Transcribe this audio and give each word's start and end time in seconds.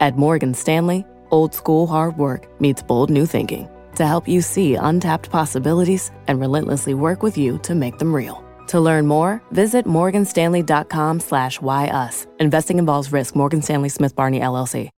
At 0.00 0.18
Morgan 0.18 0.52
Stanley, 0.52 1.04
old 1.30 1.54
school 1.54 1.86
hard 1.86 2.18
work 2.18 2.48
meets 2.60 2.82
bold 2.82 3.08
new 3.08 3.24
thinking 3.24 3.68
to 3.96 4.04
help 4.04 4.28
you 4.28 4.42
see 4.42 4.74
untapped 4.74 5.30
possibilities 5.30 6.10
and 6.26 6.40
relentlessly 6.40 6.92
work 6.92 7.22
with 7.22 7.38
you 7.38 7.58
to 7.58 7.74
make 7.74 7.98
them 7.98 8.14
real. 8.14 8.44
To 8.68 8.80
learn 8.80 9.06
more, 9.06 9.40
visit 9.52 9.86
morganstanley.com 9.86 11.20
slash 11.20 11.62
why 11.62 11.86
us. 11.86 12.26
Investing 12.40 12.78
involves 12.78 13.12
risk. 13.12 13.34
Morgan 13.34 13.62
Stanley 13.62 13.88
Smith 13.88 14.14
Barney 14.14 14.40
LLC. 14.40 14.90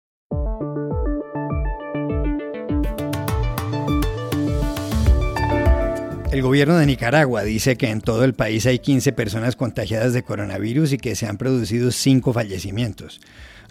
El 6.31 6.43
gobierno 6.43 6.77
de 6.77 6.87
Nicaragua 6.87 7.43
dice 7.43 7.77
que 7.77 7.91
en 7.91 8.01
todo 8.01 8.23
el 8.23 8.35
país 8.35 8.67
hay 8.67 8.79
15 8.79 9.13
personas 9.13 9.57
contagiadas 9.57 10.13
de 10.13 10.23
coronavirus 10.23 10.93
y 10.93 10.99
que 10.99 11.17
se 11.17 11.27
han 11.27 11.39
producido 11.39 11.91
5 11.91 12.33
fallecimientos. 12.33 13.21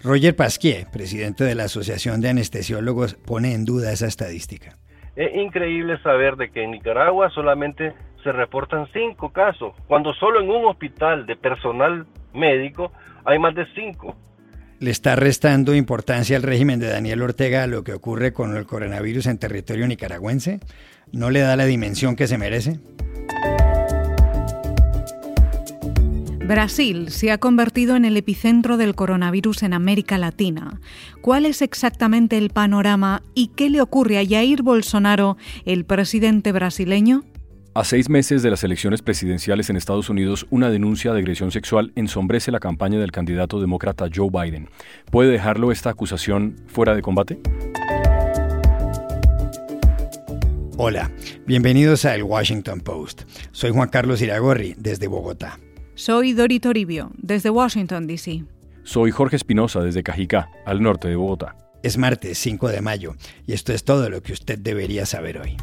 Roger 0.02 0.36
Pasquier, 0.36 0.86
presidente 0.92 1.44
de 1.44 1.54
la 1.54 1.64
Asociación 1.64 2.20
de 2.20 2.28
Anestesiólogos, 2.28 3.14
pone 3.14 3.54
en 3.54 3.64
duda 3.64 3.92
esa 3.92 4.06
estadística. 4.06 4.76
Es 5.16 5.34
increíble 5.34 6.00
saber 6.02 6.36
de 6.36 6.50
que 6.50 6.62
en 6.62 6.70
Nicaragua 6.70 7.30
solamente 7.30 7.94
se 8.22 8.30
reportan 8.30 8.86
cinco 8.92 9.32
casos, 9.32 9.74
cuando 9.88 10.14
solo 10.14 10.40
en 10.40 10.50
un 10.50 10.66
hospital 10.66 11.26
de 11.26 11.34
personal 11.34 12.06
médico 12.32 12.92
hay 13.24 13.38
más 13.38 13.54
de 13.54 13.66
cinco. 13.74 14.16
¿Le 14.78 14.92
está 14.92 15.16
restando 15.16 15.74
importancia 15.74 16.36
al 16.36 16.44
régimen 16.44 16.78
de 16.78 16.88
Daniel 16.88 17.22
Ortega 17.22 17.64
a 17.64 17.66
lo 17.66 17.82
que 17.82 17.92
ocurre 17.92 18.32
con 18.32 18.56
el 18.56 18.64
coronavirus 18.64 19.26
en 19.26 19.38
territorio 19.38 19.88
nicaragüense? 19.88 20.60
¿No 21.10 21.30
le 21.30 21.40
da 21.40 21.56
la 21.56 21.64
dimensión 21.64 22.14
que 22.14 22.28
se 22.28 22.38
merece? 22.38 22.78
Brasil 26.48 27.10
se 27.10 27.30
ha 27.30 27.36
convertido 27.36 27.94
en 27.94 28.06
el 28.06 28.16
epicentro 28.16 28.78
del 28.78 28.94
coronavirus 28.94 29.64
en 29.64 29.74
América 29.74 30.16
Latina. 30.16 30.80
¿Cuál 31.20 31.44
es 31.44 31.60
exactamente 31.60 32.38
el 32.38 32.48
panorama 32.48 33.22
y 33.34 33.48
qué 33.48 33.68
le 33.68 33.82
ocurre 33.82 34.18
a 34.18 34.26
Jair 34.26 34.62
Bolsonaro, 34.62 35.36
el 35.66 35.84
presidente 35.84 36.50
brasileño? 36.52 37.24
A 37.74 37.84
seis 37.84 38.08
meses 38.08 38.42
de 38.42 38.48
las 38.48 38.64
elecciones 38.64 39.02
presidenciales 39.02 39.68
en 39.68 39.76
Estados 39.76 40.08
Unidos, 40.08 40.46
una 40.48 40.70
denuncia 40.70 41.12
de 41.12 41.18
agresión 41.18 41.50
sexual 41.50 41.92
ensombrece 41.96 42.50
la 42.50 42.60
campaña 42.60 42.98
del 42.98 43.12
candidato 43.12 43.60
demócrata 43.60 44.06
Joe 44.12 44.30
Biden. 44.30 44.70
¿Puede 45.10 45.30
dejarlo 45.30 45.70
esta 45.70 45.90
acusación 45.90 46.56
fuera 46.66 46.94
de 46.94 47.02
combate? 47.02 47.38
Hola, 50.78 51.10
bienvenidos 51.44 52.06
a 52.06 52.14
El 52.14 52.22
Washington 52.22 52.80
Post. 52.80 53.24
Soy 53.52 53.70
Juan 53.70 53.90
Carlos 53.90 54.22
Iragorri, 54.22 54.74
desde 54.78 55.08
Bogotá. 55.08 55.58
Soy 55.98 56.32
Dori 56.32 56.60
Toribio, 56.60 57.10
desde 57.16 57.50
Washington, 57.50 58.06
D.C. 58.06 58.44
Soy 58.84 59.10
Jorge 59.10 59.34
Espinosa, 59.34 59.80
desde 59.80 60.04
Cajicá, 60.04 60.48
al 60.64 60.80
norte 60.80 61.08
de 61.08 61.16
Bogotá. 61.16 61.56
Es 61.82 61.98
martes 61.98 62.38
5 62.38 62.68
de 62.68 62.80
mayo 62.80 63.16
y 63.48 63.52
esto 63.52 63.72
es 63.72 63.82
todo 63.82 64.08
lo 64.08 64.22
que 64.22 64.32
usted 64.32 64.60
debería 64.60 65.06
saber 65.06 65.38
hoy. 65.40 65.56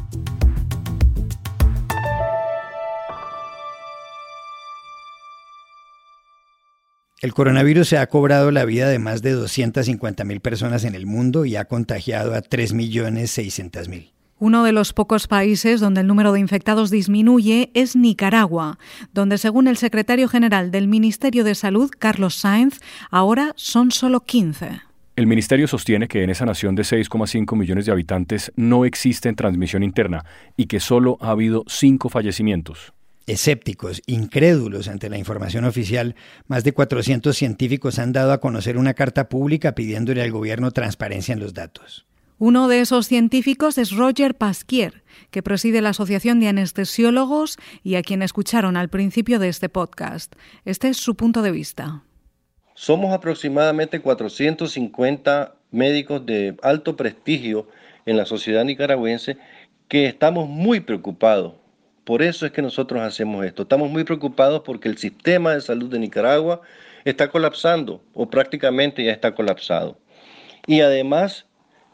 El 7.22 7.32
coronavirus 7.32 7.88
se 7.88 7.96
ha 7.96 8.06
cobrado 8.06 8.50
la 8.50 8.66
vida 8.66 8.90
de 8.90 8.98
más 8.98 9.22
de 9.22 9.34
250.000 9.34 10.40
personas 10.42 10.84
en 10.84 10.94
el 10.94 11.06
mundo 11.06 11.46
y 11.46 11.56
ha 11.56 11.64
contagiado 11.64 12.34
a 12.34 12.42
3.600.000. 12.42 14.15
Uno 14.38 14.64
de 14.64 14.72
los 14.72 14.92
pocos 14.92 15.28
países 15.28 15.80
donde 15.80 16.02
el 16.02 16.06
número 16.06 16.30
de 16.30 16.40
infectados 16.40 16.90
disminuye 16.90 17.70
es 17.72 17.96
Nicaragua, 17.96 18.78
donde 19.14 19.38
según 19.38 19.66
el 19.66 19.78
secretario 19.78 20.28
general 20.28 20.70
del 20.70 20.88
Ministerio 20.88 21.42
de 21.42 21.54
Salud, 21.54 21.90
Carlos 21.98 22.34
Sainz, 22.34 22.80
ahora 23.10 23.54
son 23.56 23.90
solo 23.92 24.20
15. 24.20 24.82
El 25.16 25.26
ministerio 25.26 25.66
sostiene 25.66 26.06
que 26.06 26.22
en 26.22 26.28
esa 26.28 26.44
nación 26.44 26.74
de 26.74 26.82
6,5 26.82 27.56
millones 27.56 27.86
de 27.86 27.92
habitantes 27.92 28.52
no 28.56 28.84
existe 28.84 29.32
transmisión 29.32 29.82
interna 29.82 30.26
y 30.54 30.66
que 30.66 30.80
solo 30.80 31.16
ha 31.22 31.30
habido 31.30 31.64
cinco 31.66 32.10
fallecimientos. 32.10 32.92
Escépticos, 33.26 34.02
incrédulos 34.04 34.88
ante 34.88 35.08
la 35.08 35.16
información 35.16 35.64
oficial, 35.64 36.14
más 36.46 36.62
de 36.62 36.72
400 36.72 37.34
científicos 37.34 37.98
han 37.98 38.12
dado 38.12 38.32
a 38.32 38.40
conocer 38.40 38.76
una 38.76 38.92
carta 38.92 39.30
pública 39.30 39.74
pidiéndole 39.74 40.20
al 40.22 40.30
gobierno 40.30 40.70
transparencia 40.72 41.32
en 41.32 41.40
los 41.40 41.54
datos. 41.54 42.04
Uno 42.38 42.68
de 42.68 42.80
esos 42.80 43.06
científicos 43.06 43.78
es 43.78 43.92
Roger 43.92 44.34
Pasquier, 44.34 45.02
que 45.30 45.42
preside 45.42 45.80
la 45.80 45.88
Asociación 45.88 46.38
de 46.38 46.48
Anestesiólogos 46.48 47.56
y 47.82 47.94
a 47.94 48.02
quien 48.02 48.20
escucharon 48.20 48.76
al 48.76 48.90
principio 48.90 49.38
de 49.38 49.48
este 49.48 49.70
podcast. 49.70 50.34
Este 50.66 50.88
es 50.88 50.98
su 50.98 51.14
punto 51.14 51.40
de 51.40 51.50
vista. 51.50 52.02
Somos 52.74 53.14
aproximadamente 53.14 54.02
450 54.02 55.54
médicos 55.70 56.26
de 56.26 56.54
alto 56.62 56.94
prestigio 56.94 57.68
en 58.04 58.18
la 58.18 58.26
sociedad 58.26 58.66
nicaragüense 58.66 59.38
que 59.88 60.04
estamos 60.04 60.46
muy 60.46 60.80
preocupados. 60.80 61.54
Por 62.04 62.20
eso 62.20 62.44
es 62.44 62.52
que 62.52 62.60
nosotros 62.60 63.00
hacemos 63.00 63.46
esto. 63.46 63.62
Estamos 63.62 63.90
muy 63.90 64.04
preocupados 64.04 64.60
porque 64.60 64.90
el 64.90 64.98
sistema 64.98 65.54
de 65.54 65.62
salud 65.62 65.90
de 65.90 66.00
Nicaragua 66.00 66.60
está 67.06 67.30
colapsando 67.30 68.02
o 68.12 68.28
prácticamente 68.28 69.02
ya 69.02 69.12
está 69.12 69.34
colapsado. 69.34 69.98
Y 70.66 70.82
además 70.82 71.45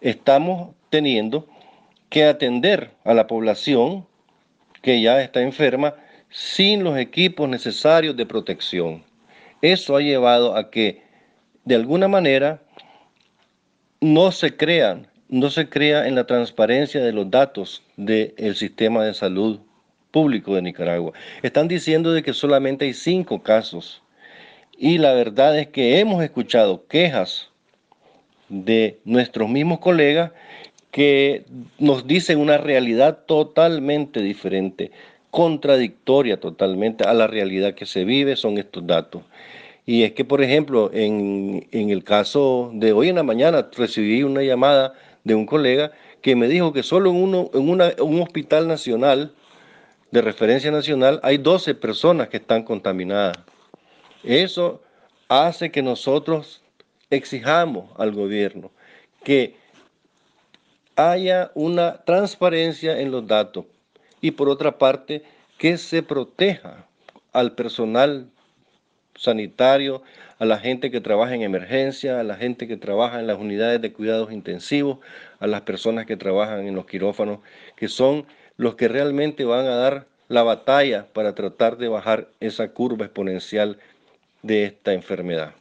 estamos 0.03 0.75
teniendo 0.91 1.49
que 2.11 2.25
atender 2.25 2.91
a 3.05 3.15
la 3.15 3.27
población 3.27 4.07
que 4.83 5.01
ya 5.01 5.23
está 5.23 5.41
enferma 5.41 5.95
sin 6.29 6.85
los 6.85 6.99
equipos 6.99 7.49
necesarios 7.49 8.17
de 8.17 8.27
protección. 8.27 9.05
Eso 9.62 9.97
ha 9.97 10.01
llevado 10.01 10.57
a 10.57 10.71
que 10.71 11.03
de 11.65 11.77
alguna 11.77 12.09
manera 12.09 12.61
no 14.01 14.33
se 14.33 14.57
crean, 14.57 15.07
no 15.29 15.49
se 15.51 15.69
crea 15.69 16.09
en 16.09 16.17
la 16.17 16.27
transparencia 16.27 17.01
de 17.01 17.12
los 17.12 17.31
datos 17.31 17.83
del 17.97 18.57
sistema 18.57 19.05
de 19.05 19.15
salud 19.15 19.61
público 20.11 20.57
de 20.57 20.62
Nicaragua. 20.62 21.12
Están 21.43 21.69
diciendo 21.69 22.12
de 22.12 22.23
que 22.23 22.33
solamente 22.33 22.85
hay 22.85 22.95
cinco 22.95 23.43
casos 23.43 24.03
y 24.77 24.99
la 24.99 25.12
verdad 25.12 25.57
es 25.59 25.69
que 25.69 26.01
hemos 26.01 26.23
escuchado 26.25 26.87
quejas 26.89 27.52
de 28.53 29.01
nuestros 29.05 29.49
mismos 29.49 29.81
colegas 29.81 30.31
que 30.91 31.47
nos 31.79 32.07
dicen 32.07 32.39
una 32.39 32.59
realidad 32.59 33.21
totalmente 33.27 34.21
diferente, 34.21 34.93
contradictoria 35.31 36.39
totalmente 36.39 37.05
a 37.05 37.15
la 37.15 37.27
realidad 37.27 37.75
que 37.75 37.87
se 37.87 38.05
vive, 38.05 38.37
son 38.37 38.59
estos 38.59 38.87
datos. 38.87 39.23
Y 39.87 40.03
es 40.03 40.12
que, 40.12 40.25
por 40.25 40.43
ejemplo, 40.43 40.91
en, 40.93 41.67
el 41.73 42.05
caso 42.05 42.71
de 42.75 42.93
hoy 42.93 43.09
en 43.09 43.17
la 43.17 43.23
mañana 43.23 43.69
recibí 43.75 44.23
una 44.23 44.43
llamada 44.43 44.93
de 45.25 45.35
un 45.35 45.47
colega 45.47 45.93
que 46.21 46.37
me 46.37 46.47
dijo 46.47 46.73
que 46.73 46.83
solo 46.83 47.11
en, 47.11 47.17
uno, 47.17 47.51
en 47.55 47.69
un 48.03 48.21
hospital 48.21 48.69
nacional, 48.69 49.33
de 50.11 50.21
referencia 50.21 50.71
nacional, 50.71 51.21
hay 51.23 51.39
12 51.39 51.75
personas 51.75 52.29
que 52.29 52.37
están 52.37 52.65
contaminadas. 52.65 53.39
Eso 54.23 54.83
hace 55.27 55.71
que 55.73 55.83
nosotros 55.83 56.62
exijamos 57.12 57.91
al 57.99 58.12
gobierno 58.12 58.71
que 59.23 59.55
haya 60.97 61.50
una 61.55 61.99
transparencia 62.05 63.00
en 63.00 63.11
los 63.11 63.27
datos 63.27 63.67
y 64.21 64.33
por 64.33 64.49
otra 64.49 64.78
parte 64.78 65.23
que 65.59 65.77
se 65.77 66.03
proteja 66.03 66.87
al 67.33 67.53
personal 67.53 68.28
sanitario, 69.15 70.03
a 70.39 70.45
la 70.47 70.59
gente 70.59 70.91
que 70.91 71.00
trabaja 71.00 71.34
en 71.34 71.43
emergencia, 71.43 72.19
a 72.19 72.25
la 72.25 72.37
gente 72.37 72.67
que 72.67 72.77
trabaja 72.77 73.21
en 73.21 73.27
las 73.27 73.39
unidades 73.39 73.81
de 73.81 73.93
cuidados 73.93 74.33
intensivos, 74.33 74.99
a 75.39 75.47
las 75.47 75.61
personas 75.61 76.06
que 76.06 76.17
trabajan 76.17 76.67
en 76.67 76.75
los 76.75 76.87
quirófanos, 76.87 77.41
que 77.77 77.89
son 77.89 78.27
los 78.56 78.75
que 78.75 78.89
realmente 78.89 79.44
van 79.44 79.67
a 79.67 79.77
dar 79.77 80.06
la 80.29 80.43
batalla 80.43 81.06
para 81.12 81.34
tratar 81.34 81.77
de 81.77 81.89
bajar 81.89 82.29
esa 82.41 82.69
curva 82.69 83.05
exponencial 83.05 83.79
de 84.43 84.65
esta 84.65 84.94
enfermedad. 84.94 85.55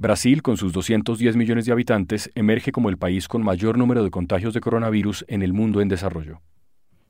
Brasil, 0.00 0.40
con 0.40 0.56
sus 0.56 0.72
210 0.72 1.36
millones 1.36 1.66
de 1.66 1.72
habitantes, 1.72 2.30
emerge 2.34 2.72
como 2.72 2.88
el 2.88 2.96
país 2.96 3.28
con 3.28 3.42
mayor 3.42 3.76
número 3.76 4.02
de 4.02 4.10
contagios 4.10 4.54
de 4.54 4.62
coronavirus 4.62 5.26
en 5.28 5.42
el 5.42 5.52
mundo 5.52 5.82
en 5.82 5.88
desarrollo. 5.88 6.40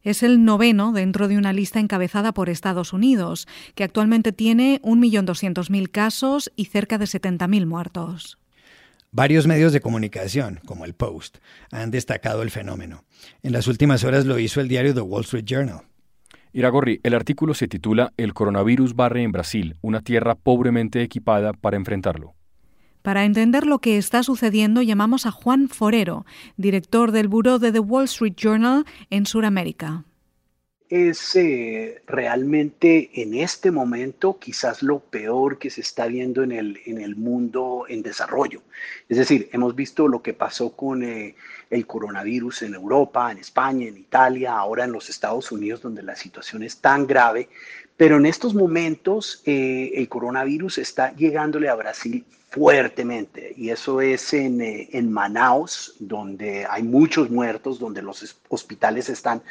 Es 0.02 0.24
el 0.24 0.44
noveno 0.44 0.90
dentro 0.90 1.28
de 1.28 1.38
una 1.38 1.52
lista 1.52 1.78
encabezada 1.78 2.32
por 2.32 2.48
Estados 2.48 2.92
Unidos, 2.92 3.46
que 3.76 3.84
actualmente 3.84 4.32
tiene 4.32 4.80
1.200.000 4.82 5.88
casos 5.88 6.50
y 6.56 6.64
cerca 6.64 6.98
de 6.98 7.04
70.000 7.04 7.64
muertos. 7.64 8.38
Varios 9.12 9.46
medios 9.46 9.72
de 9.72 9.80
comunicación, 9.80 10.58
como 10.66 10.84
el 10.84 10.94
Post, 10.94 11.38
han 11.70 11.92
destacado 11.92 12.42
el 12.42 12.50
fenómeno. 12.50 13.04
En 13.44 13.52
las 13.52 13.68
últimas 13.68 14.02
horas 14.02 14.26
lo 14.26 14.36
hizo 14.40 14.60
el 14.60 14.66
diario 14.66 14.94
The 14.94 15.02
Wall 15.02 15.22
Street 15.22 15.44
Journal. 15.44 15.82
Iragorri, 16.52 16.98
el 17.04 17.14
artículo 17.14 17.54
se 17.54 17.68
titula 17.68 18.12
El 18.16 18.34
coronavirus 18.34 18.96
barre 18.96 19.22
en 19.22 19.30
Brasil, 19.30 19.76
una 19.80 20.00
tierra 20.00 20.34
pobremente 20.34 21.02
equipada 21.02 21.52
para 21.52 21.76
enfrentarlo. 21.76 22.34
Para 23.02 23.24
entender 23.24 23.66
lo 23.66 23.78
que 23.78 23.96
está 23.96 24.22
sucediendo, 24.22 24.82
llamamos 24.82 25.26
a 25.26 25.30
Juan 25.30 25.68
Forero, 25.68 26.26
director 26.56 27.12
del 27.12 27.28
Buró 27.28 27.58
de 27.58 27.72
The 27.72 27.80
Wall 27.80 28.04
Street 28.04 28.34
Journal 28.36 28.84
en 29.10 29.26
Sudamérica 29.26 30.04
es 30.90 31.36
eh, 31.36 32.02
realmente 32.08 33.22
en 33.22 33.34
este 33.34 33.70
momento 33.70 34.40
quizás 34.40 34.82
lo 34.82 34.98
peor 34.98 35.58
que 35.58 35.70
se 35.70 35.82
está 35.82 36.06
viendo 36.08 36.42
en 36.42 36.50
el, 36.50 36.80
en 36.84 37.00
el 37.00 37.14
mundo 37.14 37.84
en 37.88 38.02
desarrollo. 38.02 38.62
Es 39.08 39.16
decir, 39.16 39.48
hemos 39.52 39.76
visto 39.76 40.08
lo 40.08 40.20
que 40.20 40.34
pasó 40.34 40.72
con 40.72 41.04
eh, 41.04 41.36
el 41.70 41.86
coronavirus 41.86 42.62
en 42.62 42.74
Europa, 42.74 43.30
en 43.30 43.38
España, 43.38 43.86
en 43.86 43.98
Italia, 43.98 44.58
ahora 44.58 44.82
en 44.82 44.90
los 44.90 45.08
Estados 45.08 45.52
Unidos, 45.52 45.80
donde 45.80 46.02
la 46.02 46.16
situación 46.16 46.64
es 46.64 46.78
tan 46.78 47.06
grave, 47.06 47.48
pero 48.00 48.16
en 48.16 48.24
estos 48.24 48.54
momentos 48.54 49.42
eh, 49.44 49.92
el 49.94 50.08
coronavirus 50.08 50.78
está 50.78 51.14
llegándole 51.16 51.68
a 51.68 51.74
Brasil 51.74 52.24
fuertemente 52.48 53.52
y 53.54 53.68
eso 53.68 54.00
es 54.00 54.32
en, 54.32 54.62
en 54.62 55.12
Manaus, 55.12 55.96
donde 55.98 56.64
hay 56.64 56.82
muchos 56.82 57.28
muertos, 57.28 57.78
donde 57.78 58.00
los 58.00 58.38
hospitales 58.48 59.10
están 59.10 59.42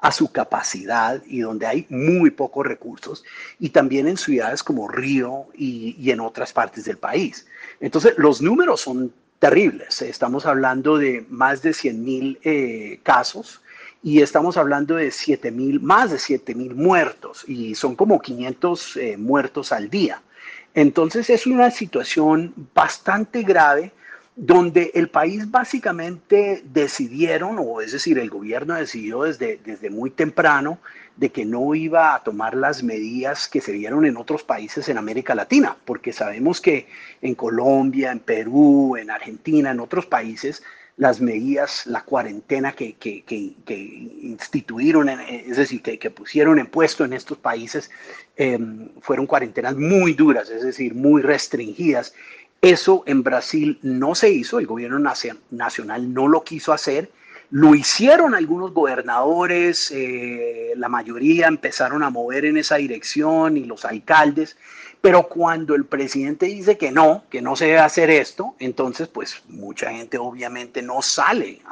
a 0.00 0.12
su 0.12 0.32
capacidad 0.32 1.22
y 1.26 1.40
donde 1.40 1.66
hay 1.66 1.86
muy 1.90 2.30
pocos 2.30 2.66
recursos, 2.66 3.22
y 3.58 3.68
también 3.68 4.08
en 4.08 4.16
ciudades 4.16 4.62
como 4.62 4.88
Río 4.88 5.48
y, 5.54 6.10
en 6.10 6.20
otras 6.20 6.54
partes 6.54 6.86
del 6.86 6.96
país. 6.96 7.46
Entonces, 7.80 8.14
los 8.16 8.40
números 8.40 8.80
son 8.80 9.12
terribles. 9.40 10.00
Estamos 10.00 10.46
hablando 10.46 10.96
de 10.96 11.26
más 11.28 11.60
de 11.60 11.74
100 11.74 12.02
mil 12.02 12.38
eh, 12.44 12.98
casos 13.02 13.60
y 14.02 14.22
estamos 14.22 14.56
hablando 14.56 14.96
de 14.96 15.10
7 15.10 15.50
mil, 15.50 15.80
más 15.80 16.10
de 16.10 16.18
7 16.18 16.54
mil 16.54 16.74
muertos 16.74 17.44
y 17.46 17.74
son 17.74 17.96
como 17.96 18.20
500 18.20 18.96
eh, 18.96 19.16
muertos 19.16 19.72
al 19.72 19.90
día. 19.90 20.22
Entonces 20.74 21.28
es 21.30 21.46
una 21.46 21.70
situación 21.70 22.54
bastante 22.74 23.42
grave 23.42 23.92
donde 24.36 24.90
el 24.94 25.10
país 25.10 25.50
básicamente 25.50 26.62
decidieron, 26.64 27.56
o 27.58 27.82
es 27.82 27.92
decir, 27.92 28.18
el 28.18 28.30
gobierno 28.30 28.74
decidió 28.74 29.24
desde, 29.24 29.60
desde 29.62 29.90
muy 29.90 30.10
temprano 30.10 30.78
de 31.16 31.30
que 31.30 31.44
no 31.44 31.74
iba 31.74 32.14
a 32.14 32.22
tomar 32.22 32.54
las 32.54 32.82
medidas 32.82 33.48
que 33.48 33.60
se 33.60 33.72
vieron 33.72 34.06
en 34.06 34.16
otros 34.16 34.42
países 34.42 34.88
en 34.88 34.96
América 34.96 35.34
Latina, 35.34 35.76
porque 35.84 36.14
sabemos 36.14 36.62
que 36.62 36.88
en 37.20 37.34
Colombia, 37.34 38.12
en 38.12 38.20
Perú, 38.20 38.96
en 38.96 39.10
Argentina, 39.10 39.72
en 39.72 39.80
otros 39.80 40.06
países, 40.06 40.62
las 41.00 41.18
medidas, 41.18 41.86
la 41.86 42.02
cuarentena 42.04 42.72
que, 42.72 42.92
que, 42.92 43.54
instituyeron, 44.20 45.08
es 45.08 45.56
decir, 45.56 45.80
que, 45.80 46.10
pusieron 46.10 46.58
en 46.58 46.66
puesto 46.66 47.06
en 47.06 47.14
estos 47.14 47.38
países, 47.38 47.90
em, 48.36 48.90
fueron 49.00 49.26
cuarentenas 49.26 49.76
muy 49.76 50.12
duras, 50.12 50.50
es 50.50 50.62
decir, 50.62 50.94
muy 50.94 51.22
restringidas. 51.22 52.12
Eso 52.60 53.02
en 53.06 53.22
Brasil 53.22 53.78
no 53.80 54.14
se 54.14 54.28
hizo, 54.28 54.58
el 54.58 54.66
gobierno 54.66 54.98
nacional 55.50 56.12
no 56.12 56.28
lo 56.28 56.44
quiso 56.44 56.74
hacer. 56.74 57.10
Lo 57.48 57.74
hicieron 57.74 58.34
algunos 58.34 58.74
gobernadores, 58.74 59.90
eh, 59.92 60.74
la 60.76 60.90
mayoría 60.90 61.48
empezaron 61.48 62.02
a 62.02 62.10
mover 62.10 62.44
en 62.44 62.58
esa 62.58 62.76
dirección 62.76 63.56
y 63.56 63.64
los 63.64 63.86
alcaldes, 63.86 64.58
pero 65.00 65.28
cuando 65.28 65.74
el 65.74 65.86
presidente 65.86 66.46
dice 66.46 66.76
que 66.76 66.90
no, 66.90 67.24
que 67.30 67.40
no 67.40 67.56
se 67.56 67.66
debe 67.66 67.78
hacer 67.78 68.10
esto, 68.10 68.54
entonces 68.58 69.08
pues 69.08 69.42
mucha 69.48 69.90
gente 69.90 70.18
obviamente 70.18 70.82
no 70.82 71.00
sale, 71.00 71.62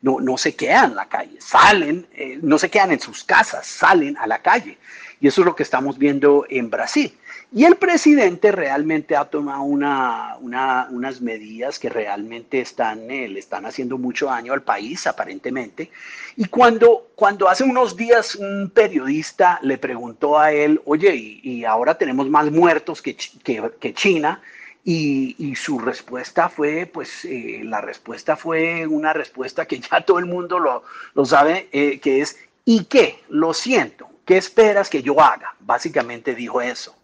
no, 0.00 0.20
no 0.20 0.38
se 0.38 0.54
queda 0.54 0.84
en 0.84 0.94
la 0.94 1.08
calle, 1.08 1.36
salen, 1.40 2.06
eh, 2.14 2.38
no 2.40 2.58
se 2.58 2.70
quedan 2.70 2.92
en 2.92 3.00
sus 3.00 3.24
casas, 3.24 3.66
salen 3.66 4.16
a 4.16 4.26
la 4.26 4.40
calle. 4.40 4.78
Y 5.20 5.26
eso 5.26 5.42
es 5.42 5.46
lo 5.46 5.56
que 5.56 5.64
estamos 5.64 5.98
viendo 5.98 6.46
en 6.48 6.70
Brasil. 6.70 7.17
Y 7.50 7.64
el 7.64 7.76
presidente 7.76 8.52
realmente 8.52 9.16
ha 9.16 9.24
tomado 9.24 9.62
una, 9.62 10.36
unas 10.40 11.20
medidas 11.22 11.78
que 11.78 11.88
realmente 11.88 12.60
están, 12.60 13.10
eh, 13.10 13.26
le 13.26 13.40
están 13.40 13.64
haciendo 13.64 13.96
mucho 13.96 14.26
daño 14.26 14.52
al 14.52 14.62
país, 14.62 15.06
aparentemente. 15.06 15.90
Y 16.36 16.44
cuando, 16.44 17.08
cuando 17.14 17.48
hace 17.48 17.64
unos 17.64 17.96
días 17.96 18.34
un 18.34 18.70
periodista 18.74 19.58
le 19.62 19.78
preguntó 19.78 20.38
a 20.38 20.52
él, 20.52 20.82
oye, 20.84 21.14
y, 21.16 21.64
ahora 21.64 21.96
tenemos 21.96 22.28
más 22.28 22.50
muertos 22.50 23.00
que, 23.00 23.16
que, 23.16 23.94
China, 23.94 24.42
y, 24.84 25.54
su 25.56 25.78
respuesta 25.78 26.50
fue, 26.50 26.84
pues 26.84 27.24
eh, 27.24 27.62
la 27.64 27.80
respuesta 27.80 28.36
fue 28.36 28.86
una 28.86 29.14
respuesta 29.14 29.64
que 29.64 29.80
ya 29.80 30.02
todo 30.02 30.18
el 30.18 30.26
mundo 30.26 30.58
lo, 30.58 30.84
lo 31.14 31.24
sabe, 31.24 31.68
eh, 31.72 31.98
que 31.98 32.20
es, 32.20 32.36
¿y 32.66 32.84
qué? 32.84 33.20
Lo 33.30 33.54
siento, 33.54 34.06
¿qué 34.26 34.36
esperas 34.36 34.90
que 34.90 35.02
yo 35.02 35.18
haga? 35.18 35.54
Básicamente 35.60 36.34
dijo 36.34 36.60
eso. 36.60 36.97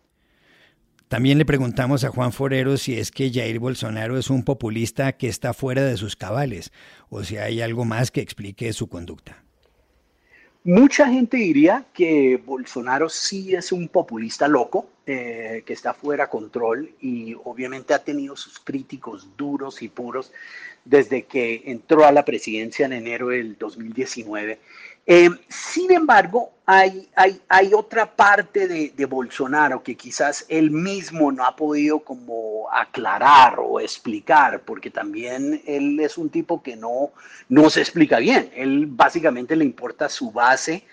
También 1.15 1.39
le 1.39 1.45
preguntamos 1.45 2.03
a 2.03 2.09
Juan 2.09 2.33
Forero 2.33 2.77
si 2.77 2.99
es 2.99 3.13
que 3.13 3.31
Jair 3.33 3.61
Bolsonaro 3.61 4.19
es 4.19 4.31
un 4.31 4.43
populista 4.43 5.13
que 5.13 5.29
está 5.29 5.55
fuera 5.55 5.85
de 5.85 5.97
sus 5.97 6.17
cabales 6.17 6.73
o 7.09 7.23
si 7.23 7.37
hay 7.37 7.63
algo 7.63 7.85
más 7.85 8.11
que 8.11 8.21
explique 8.21 8.73
su 8.73 8.89
conducta. 8.89 9.41
Mucha 10.65 11.07
gente 11.07 11.37
diría 11.37 11.85
que 11.95 12.43
Bolsonaro 12.45 13.09
sí 13.09 13.55
es 13.55 13.71
un 13.71 13.87
populista 13.87 14.49
loco, 14.49 14.89
eh, 15.07 15.63
que 15.65 15.73
está 15.73 15.95
fuera 15.95 16.25
de 16.25 16.31
control 16.31 16.91
y 17.01 17.37
obviamente 17.45 17.95
ha 17.95 18.03
tenido 18.03 18.35
sus 18.35 18.59
críticos 18.59 19.29
duros 19.37 19.83
y 19.83 19.89
puros 19.91 20.33
desde 20.85 21.27
que 21.27 21.63
entró 21.67 22.05
a 22.05 22.11
la 22.11 22.25
presidencia 22.25 22.87
en 22.87 22.93
enero 22.93 23.29
del 23.29 23.57
2019 23.57 24.59
eh, 25.07 25.29
sin 25.49 25.93
embargo, 25.93 26.54
hay, 26.67 27.09
hay, 27.15 27.41
hay, 27.49 27.75
otra 27.75 28.17
parte 28.17 28.67
de, 28.67 28.93
de, 28.97 29.05
Bolsonaro 29.05 29.83
que 29.83 29.97
quizás 29.97 30.47
él 30.49 30.71
mismo 30.71 31.31
no 31.31 31.45
ha 31.45 31.55
podido 31.55 31.99
como 31.99 32.71
aclarar 32.73 33.57
o 33.59 33.81
explicar, 33.81 34.63
porque 34.63 34.91
también 34.91 35.63
él 35.67 36.01
es 36.01 36.17
un 36.17 36.31
tipo 36.31 36.63
que 36.63 36.75
no, 36.77 37.11
no 37.51 37.69
se 37.69 37.81
explica 37.81 38.19
bien. 38.19 38.51
Él 38.55 38.87
básicamente 38.87 39.57
le 39.57 39.65
importa 39.65 40.09
su 40.09 40.31
base 40.31 40.85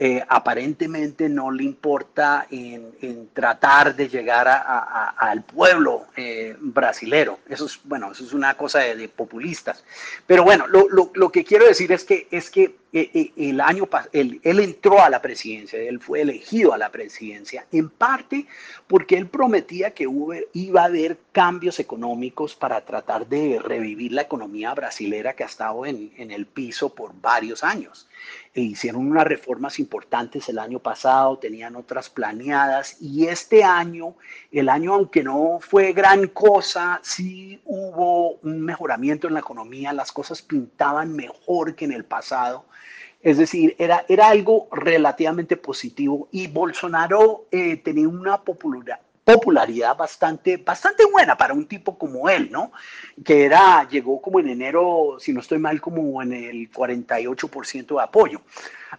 eh, 0.00 0.22
aparentemente 0.28 1.28
no 1.28 1.50
le 1.50 1.64
importa 1.64 2.46
en, 2.52 3.30
tratar 3.32 3.96
de 3.96 4.08
llegar 4.08 4.46
al 4.48 5.42
pueblo 5.42 6.06
eh, 6.16 6.54
brasilero. 6.60 7.40
Eso 7.48 7.66
es, 7.66 7.80
bueno, 7.82 8.12
eso 8.12 8.24
es 8.24 8.32
una 8.32 8.54
cosa 8.54 8.78
de, 8.78 9.08
populistas. 9.08 9.82
Pero 10.24 10.44
bueno, 10.44 10.66
lo, 10.68 11.32
que 11.32 11.42
quiero 11.44 11.66
decir 11.66 11.90
es 11.90 12.04
que, 12.04 12.28
es 12.30 12.48
que 12.48 12.76
eh, 12.92 13.32
el 13.36 13.60
año 13.60 13.88
él, 14.12 14.40
él 14.44 14.60
entró 14.60 15.02
a 15.02 15.10
la 15.10 15.20
presidencia, 15.20 15.80
él 15.80 15.98
fue 15.98 16.20
elegido 16.20 16.72
a 16.72 16.78
la 16.78 16.90
presidencia, 16.90 17.66
en 17.72 17.90
parte 17.90 18.46
porque 18.86 19.16
él 19.16 19.26
prometía 19.26 19.90
que 19.90 20.06
iba 20.52 20.82
a 20.82 20.84
haber 20.84 21.18
cambios 21.32 21.80
económicos 21.80 22.54
para 22.54 22.80
tratar 22.82 23.26
de 23.26 23.58
revivir 23.58 24.12
la 24.12 24.22
economía 24.22 24.72
brasilera 24.74 25.34
que 25.34 25.42
ha 25.42 25.46
estado 25.46 25.84
en, 25.84 26.12
en 26.16 26.30
el 26.30 26.46
piso 26.46 26.94
por 26.94 27.20
varios 27.20 27.64
años. 27.64 28.08
Hicieron 28.60 29.10
unas 29.10 29.24
reformas 29.24 29.78
importantes 29.78 30.48
el 30.48 30.58
año 30.58 30.80
pasado, 30.80 31.38
tenían 31.38 31.76
otras 31.76 32.10
planeadas 32.10 32.96
y 33.00 33.26
este 33.26 33.64
año, 33.64 34.16
el 34.50 34.68
año 34.68 34.94
aunque 34.94 35.22
no 35.22 35.58
fue 35.60 35.92
gran 35.92 36.28
cosa, 36.28 37.00
sí 37.02 37.60
hubo 37.64 38.34
un 38.42 38.60
mejoramiento 38.62 39.28
en 39.28 39.34
la 39.34 39.40
economía, 39.40 39.92
las 39.92 40.12
cosas 40.12 40.42
pintaban 40.42 41.14
mejor 41.14 41.74
que 41.74 41.84
en 41.84 41.92
el 41.92 42.04
pasado. 42.04 42.64
Es 43.20 43.36
decir, 43.36 43.74
era, 43.78 44.04
era 44.08 44.28
algo 44.28 44.68
relativamente 44.70 45.56
positivo 45.56 46.28
y 46.30 46.46
Bolsonaro 46.46 47.46
eh, 47.50 47.76
tenía 47.76 48.08
una 48.08 48.42
popularidad, 48.42 49.00
popularidad 49.28 49.94
bastante, 49.94 50.56
bastante 50.56 51.04
buena 51.04 51.36
para 51.36 51.52
un 51.52 51.66
tipo 51.66 51.98
como 51.98 52.30
él, 52.30 52.50
¿no? 52.50 52.72
Que 53.22 53.44
era, 53.44 53.86
llegó 53.86 54.22
como 54.22 54.40
en 54.40 54.48
enero, 54.48 55.18
si 55.20 55.34
no 55.34 55.40
estoy 55.40 55.58
mal, 55.58 55.82
como 55.82 56.22
en 56.22 56.32
el 56.32 56.72
48% 56.72 57.96
de 57.96 58.02
apoyo. 58.02 58.40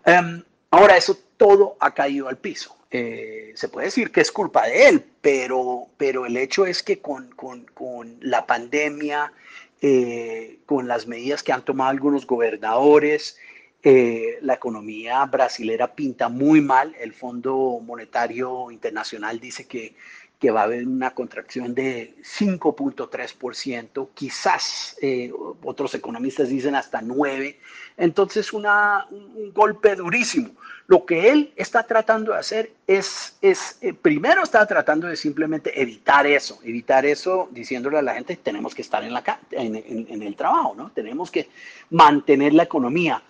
Em, 0.06 0.44
ahora, 0.70 0.98
eso 0.98 1.18
todo 1.36 1.78
ha 1.80 1.96
caído 1.96 2.28
al 2.28 2.38
piso. 2.38 2.78
Eh, 2.92 3.54
se 3.56 3.70
puede 3.70 3.88
decir 3.88 4.12
que 4.12 4.22
es 4.22 4.32
culpa 4.32 4.68
de 4.68 4.90
él, 4.90 5.04
pero, 5.20 5.88
pero 5.98 6.28
el 6.28 6.38
hecho 6.38 6.68
es 6.68 6.84
que 6.84 7.00
con, 7.00 7.32
con, 7.32 7.66
con 7.74 8.18
la 8.22 8.46
pandemia, 8.46 9.34
eh, 9.82 10.60
con 10.68 10.88
las 10.88 11.08
medidas 11.08 11.42
que 11.42 11.54
han 11.54 11.66
tomado 11.66 11.90
algunos 11.90 12.28
gobernadores, 12.28 13.36
eh, 13.84 14.40
la 14.42 14.56
economía 14.56 15.26
brasilera 15.26 15.94
pinta 15.94 16.30
muy 16.30 16.62
mal. 16.62 16.96
El 17.00 17.14
Fondo 17.14 17.80
Monetario 17.84 18.72
Internacional 18.72 19.40
dice 19.40 19.68
que 19.68 19.96
que 20.40 20.52
va 20.52 20.62
a 20.62 20.64
haber 20.64 20.88
una 20.88 21.12
contracción 21.12 21.76
de 21.76 22.16
5.3%, 22.24 24.10
quizás 24.14 24.96
eh, 25.02 25.34
otros 25.64 25.94
economistas 25.96 26.48
dicen 26.48 26.76
hasta 26.76 27.02
9%, 27.02 27.58
entonces 27.98 28.54
una, 28.54 29.06
un, 29.12 29.52
golpe 29.54 29.96
durísimo. 29.96 30.52
Lo 30.88 31.06
que 31.06 31.30
él 31.30 31.52
está 31.58 31.84
tratando 31.84 32.32
de 32.32 32.40
hacer 32.40 32.72
es, 32.88 33.38
es 33.42 33.78
eh, 33.82 33.94
primero 33.94 34.42
está 34.42 34.66
tratando 34.66 35.08
de 35.08 35.18
simplemente 35.18 35.80
evitar 35.80 36.26
eso, 36.26 36.60
evitar 36.64 37.06
eso 37.06 37.50
diciéndole 37.52 37.98
a 37.98 38.02
la 38.02 38.14
gente, 38.14 38.38
tenemos 38.38 38.74
que 38.74 38.82
estar 38.82 39.04
en, 39.04 39.14
la, 39.14 39.40
en, 39.52 39.76
en 39.76 40.24
el 40.24 40.36
trabajo, 40.38 40.74
¿no? 40.76 40.90
tenemos 40.92 41.30
que 41.30 41.50
mantener 41.90 42.54
la 42.54 42.64
economía. 42.64 43.22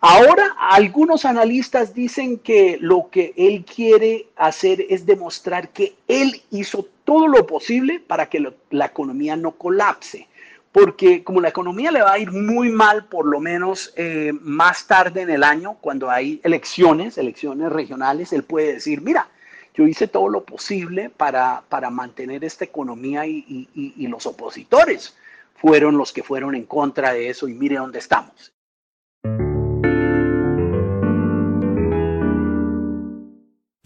Ahora, 0.00 0.54
algunos 0.60 1.24
analistas 1.24 1.92
dicen 1.92 2.38
que 2.38 2.78
lo 2.80 3.08
que 3.10 3.34
él 3.36 3.64
quiere 3.64 4.28
hacer 4.36 4.86
es 4.88 5.06
demostrar 5.06 5.70
que 5.70 5.96
él 6.06 6.40
hizo 6.52 6.86
todo 7.02 7.26
lo 7.26 7.46
posible 7.46 7.98
para 7.98 8.28
que 8.28 8.52
la 8.70 8.86
economía 8.86 9.34
no 9.34 9.52
colapse. 9.52 10.28
Porque 10.70 11.24
como 11.24 11.40
la 11.40 11.48
economía 11.48 11.90
le 11.90 12.02
va 12.02 12.12
a 12.12 12.18
ir 12.20 12.30
muy 12.30 12.68
mal, 12.68 13.06
por 13.06 13.26
lo 13.26 13.40
menos 13.40 13.92
eh, 13.96 14.32
más 14.40 14.86
tarde 14.86 15.22
en 15.22 15.30
el 15.30 15.42
año, 15.42 15.78
cuando 15.80 16.08
hay 16.10 16.40
elecciones, 16.44 17.18
elecciones 17.18 17.72
regionales, 17.72 18.32
él 18.32 18.44
puede 18.44 18.74
decir, 18.74 19.00
mira, 19.00 19.28
yo 19.74 19.84
hice 19.88 20.06
todo 20.06 20.28
lo 20.28 20.44
posible 20.44 21.10
para, 21.10 21.64
para 21.68 21.90
mantener 21.90 22.44
esta 22.44 22.64
economía 22.64 23.26
y, 23.26 23.68
y 23.74 24.06
los 24.06 24.26
opositores 24.26 25.16
fueron 25.56 25.96
los 25.96 26.12
que 26.12 26.22
fueron 26.22 26.54
en 26.54 26.66
contra 26.66 27.12
de 27.12 27.30
eso 27.30 27.48
y 27.48 27.54
mire 27.54 27.76
dónde 27.76 27.98
estamos. 27.98 28.52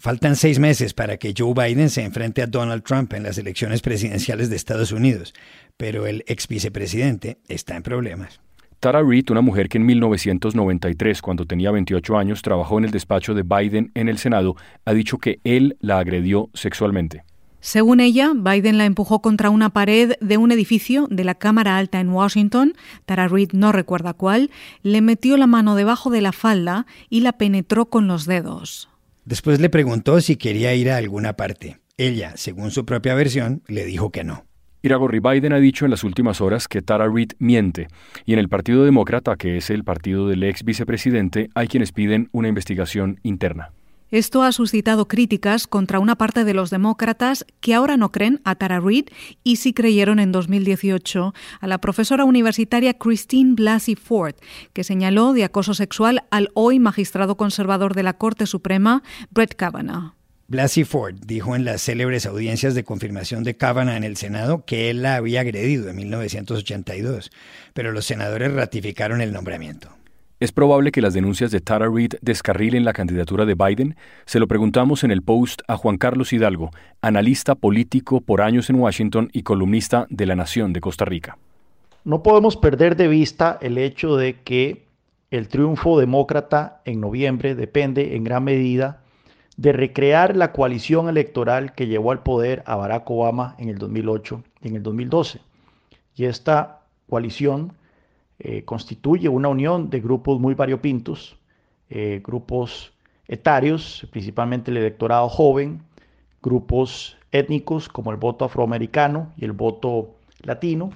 Faltan 0.03 0.35
seis 0.35 0.59
meses 0.59 0.93
para 0.93 1.15
que 1.15 1.33
Joe 1.33 1.53
Biden 1.53 1.89
se 1.89 2.03
enfrente 2.03 2.41
a 2.41 2.47
Donald 2.47 2.83
Trump 2.83 3.13
en 3.13 3.23
las 3.23 3.37
elecciones 3.37 3.81
presidenciales 3.81 4.49
de 4.49 4.57
Estados 4.57 4.91
Unidos, 4.91 5.33
pero 5.77 6.07
el 6.07 6.25
ex 6.27 6.49
vicepresidente 6.49 7.37
está 7.47 7.77
en 7.77 7.83
problemas. 7.83 8.41
Tara 8.81 9.01
Reid, 9.01 9.31
una 9.31 9.39
mujer 9.39 9.69
que 9.69 9.77
en 9.77 9.85
1993, 9.85 11.21
cuando 11.21 11.45
tenía 11.45 11.71
28 11.71 12.17
años, 12.17 12.41
trabajó 12.41 12.79
en 12.79 12.83
el 12.83 12.91
despacho 12.91 13.33
de 13.33 13.43
Biden 13.43 13.91
en 13.93 14.09
el 14.09 14.17
Senado, 14.17 14.57
ha 14.83 14.91
dicho 14.91 15.19
que 15.19 15.39
él 15.45 15.77
la 15.79 15.99
agredió 15.99 16.49
sexualmente. 16.53 17.23
Según 17.61 18.01
ella, 18.01 18.33
Biden 18.35 18.77
la 18.77 18.83
empujó 18.83 19.21
contra 19.21 19.49
una 19.51 19.69
pared 19.69 20.15
de 20.19 20.35
un 20.35 20.51
edificio 20.51 21.07
de 21.09 21.23
la 21.23 21.35
Cámara 21.35 21.77
Alta 21.77 22.01
en 22.01 22.09
Washington, 22.09 22.73
Tara 23.05 23.29
Reid 23.29 23.53
no 23.53 23.71
recuerda 23.71 24.11
cuál, 24.11 24.51
le 24.81 24.99
metió 24.99 25.37
la 25.37 25.47
mano 25.47 25.75
debajo 25.75 26.09
de 26.09 26.19
la 26.19 26.33
falda 26.33 26.87
y 27.09 27.21
la 27.21 27.31
penetró 27.31 27.85
con 27.85 28.07
los 28.07 28.25
dedos. 28.25 28.89
Después 29.25 29.61
le 29.61 29.69
preguntó 29.69 30.19
si 30.19 30.35
quería 30.35 30.73
ir 30.75 30.91
a 30.91 30.97
alguna 30.97 31.33
parte. 31.33 31.77
Ella, 31.97 32.33
según 32.35 32.71
su 32.71 32.85
propia 32.85 33.15
versión, 33.15 33.63
le 33.67 33.85
dijo 33.85 34.11
que 34.11 34.23
no. 34.23 34.45
Iragorri 34.81 35.19
Biden 35.19 35.53
ha 35.53 35.59
dicho 35.59 35.85
en 35.85 35.91
las 35.91 36.03
últimas 36.03 36.41
horas 36.41 36.67
que 36.67 36.81
Tara 36.81 37.07
Reid 37.07 37.31
miente, 37.39 37.87
y 38.25 38.33
en 38.33 38.39
el 38.39 38.49
Partido 38.49 38.83
Demócrata, 38.83 39.37
que 39.37 39.55
es 39.55 39.69
el 39.69 39.85
partido 39.85 40.27
del 40.27 40.43
ex 40.43 40.65
vicepresidente, 40.65 41.49
hay 41.55 41.69
quienes 41.69 41.93
piden 41.93 42.27
una 42.33 42.49
investigación 42.49 43.17
interna. 43.23 43.71
Esto 44.13 44.43
ha 44.43 44.51
suscitado 44.51 45.07
críticas 45.07 45.65
contra 45.65 45.97
una 45.97 46.15
parte 46.15 46.43
de 46.43 46.53
los 46.53 46.69
demócratas 46.69 47.47
que 47.61 47.73
ahora 47.73 47.97
no 47.97 48.11
creen 48.11 48.41
a 48.43 48.53
Tara 48.53 48.79
Reid 48.79 49.05
y 49.43 49.55
sí 49.55 49.73
creyeron 49.73 50.19
en 50.19 50.31
2018 50.31 51.33
a 51.59 51.67
la 51.67 51.79
profesora 51.79 52.23
universitaria 52.23 52.93
Christine 52.93 53.55
Blasey 53.55 53.95
Ford, 53.95 54.35
que 54.71 54.83
señaló 54.83 55.33
de 55.33 55.45
acoso 55.45 55.73
sexual 55.73 56.25
al 56.29 56.51
hoy 56.53 56.77
magistrado 56.77 57.37
conservador 57.37 57.95
de 57.95 58.03
la 58.03 58.13
Corte 58.13 58.45
Suprema, 58.45 59.01
Brett 59.31 59.55
Kavanaugh. 59.55 60.13
Blasey 60.47 60.83
Ford 60.83 61.15
dijo 61.25 61.55
en 61.55 61.65
las 61.65 61.81
célebres 61.81 62.27
audiencias 62.27 62.75
de 62.75 62.83
confirmación 62.83 63.43
de 63.43 63.57
Kavanaugh 63.57 63.95
en 63.95 64.03
el 64.03 64.15
Senado 64.15 64.63
que 64.63 64.91
él 64.91 65.01
la 65.01 65.15
había 65.15 65.41
agredido 65.41 65.89
en 65.89 65.95
1982, 65.95 67.31
pero 67.73 67.91
los 67.91 68.05
senadores 68.05 68.53
ratificaron 68.53 69.21
el 69.21 69.33
nombramiento. 69.33 69.89
¿Es 70.43 70.51
probable 70.51 70.91
que 70.91 70.99
las 71.01 71.13
denuncias 71.13 71.51
de 71.51 71.61
Tara 71.61 71.87
Reid 71.89 72.15
descarrilen 72.19 72.83
la 72.83 72.91
candidatura 72.91 73.45
de 73.45 73.55
Biden? 73.55 73.95
Se 74.25 74.41
lo 74.41 74.47
preguntamos 74.49 75.05
en 75.05 75.11
el 75.11 75.21
post 75.21 75.61
a 75.69 75.77
Juan 75.77 75.97
Carlos 75.97 76.33
Hidalgo, 76.33 76.71
analista 76.99 77.55
político 77.55 78.19
por 78.19 78.41
años 78.41 78.69
en 78.69 78.75
Washington 78.75 79.29
y 79.31 79.43
columnista 79.43 80.05
de 80.09 80.25
La 80.25 80.35
Nación 80.35 80.73
de 80.73 80.81
Costa 80.81 81.05
Rica. 81.05 81.37
No 82.03 82.23
podemos 82.23 82.57
perder 82.57 82.97
de 82.97 83.07
vista 83.07 83.57
el 83.61 83.77
hecho 83.77 84.17
de 84.17 84.41
que 84.41 84.83
el 85.31 85.47
triunfo 85.47 85.97
demócrata 85.97 86.81
en 86.83 86.99
noviembre 86.99 87.55
depende 87.55 88.17
en 88.17 88.25
gran 88.25 88.43
medida 88.43 89.01
de 89.55 89.71
recrear 89.71 90.35
la 90.35 90.51
coalición 90.51 91.07
electoral 91.07 91.73
que 91.73 91.87
llevó 91.87 92.11
al 92.11 92.21
poder 92.21 92.63
a 92.65 92.75
Barack 92.75 93.09
Obama 93.09 93.55
en 93.59 93.69
el 93.69 93.77
2008 93.77 94.43
y 94.61 94.67
en 94.67 94.75
el 94.75 94.83
2012. 94.83 95.39
Y 96.17 96.25
esta 96.25 96.81
coalición 97.07 97.71
eh, 98.45 98.65
constituye 98.65 99.29
una 99.29 99.47
unión 99.47 99.89
de 99.89 100.01
grupos 100.01 100.37
muy 100.37 100.53
variopintos, 100.53 101.37
eh, 101.89 102.21
grupos 102.21 102.91
etarios, 103.25 104.05
principalmente 104.11 104.69
el 104.69 104.75
electorado 104.75 105.29
joven, 105.29 105.81
grupos 106.41 107.15
étnicos 107.31 107.87
como 107.87 108.11
el 108.11 108.17
voto 108.17 108.43
afroamericano 108.43 109.31
y 109.37 109.45
el 109.45 109.53
voto 109.53 110.15
latino, 110.41 110.89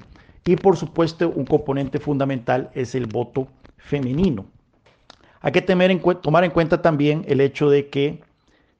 y 0.45 0.57
por 0.57 0.75
supuesto 0.75 1.29
un 1.29 1.45
componente 1.45 1.99
fundamental 1.99 2.69
es 2.73 2.95
el 2.95 3.05
voto 3.05 3.47
femenino. 3.77 4.45
Hay 5.39 5.53
que 5.53 5.61
temer 5.61 6.01
tomar 6.21 6.43
en 6.43 6.51
cuenta 6.51 6.81
también 6.81 7.23
el 7.29 7.39
hecho 7.39 7.69
de 7.69 7.87
que 7.87 8.23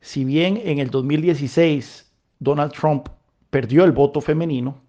si 0.02 0.26
bien 0.26 0.60
en 0.66 0.80
el 0.80 0.90
2016 0.90 2.12
Donald 2.40 2.74
Trump 2.74 3.08
perdió 3.50 3.86
el 3.86 3.94
voto 3.94 4.20
femenino, 4.20 4.82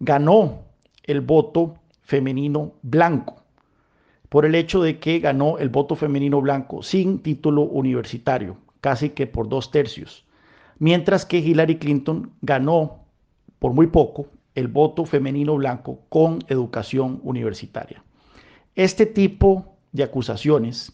ganó 0.00 0.62
el 1.02 1.20
voto 1.20 1.74
femenino 2.12 2.74
blanco, 2.82 3.36
por 4.28 4.44
el 4.44 4.54
hecho 4.54 4.82
de 4.82 4.98
que 4.98 5.18
ganó 5.18 5.56
el 5.56 5.70
voto 5.70 5.96
femenino 5.96 6.42
blanco 6.42 6.82
sin 6.82 7.20
título 7.20 7.62
universitario, 7.62 8.58
casi 8.82 9.08
que 9.08 9.26
por 9.26 9.48
dos 9.48 9.70
tercios, 9.70 10.26
mientras 10.78 11.24
que 11.24 11.38
Hillary 11.38 11.78
Clinton 11.78 12.30
ganó 12.42 12.98
por 13.58 13.72
muy 13.72 13.86
poco 13.86 14.26
el 14.54 14.68
voto 14.68 15.06
femenino 15.06 15.56
blanco 15.56 16.00
con 16.10 16.40
educación 16.48 17.18
universitaria. 17.22 18.04
Este 18.74 19.06
tipo 19.06 19.64
de 19.92 20.02
acusaciones 20.02 20.92